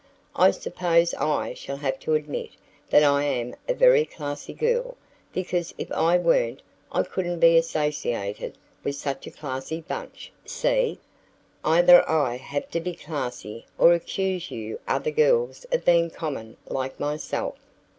I 0.35 0.49
suppose 0.49 1.13
I 1.13 1.53
shall 1.53 1.77
have 1.77 1.99
to 1.99 2.15
admit 2.15 2.49
that 2.89 3.03
I 3.03 3.23
am 3.23 3.53
a 3.69 3.75
very 3.75 4.03
classy 4.03 4.51
girl, 4.55 4.97
because 5.31 5.75
if 5.77 5.91
I 5.91 6.17
weren't, 6.17 6.63
I 6.91 7.03
couldn't 7.03 7.39
be 7.39 7.55
associated 7.55 8.57
with 8.83 8.95
such 8.95 9.27
a 9.27 9.31
classy 9.31 9.81
bunch 9.81 10.31
see? 10.43 10.97
Either 11.63 12.01
I 12.09 12.37
have 12.37 12.67
to 12.71 12.79
be 12.79 12.95
classy 12.95 13.67
or 13.77 13.93
accuse 13.93 14.49
you 14.49 14.79
other 14.87 15.11
girls 15.11 15.65
of 15.71 15.85
being 15.85 16.09
common 16.09 16.57
like 16.67 16.99
myself." 16.99 17.53